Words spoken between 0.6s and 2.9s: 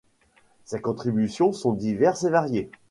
Ces contributions sont diverses et variées.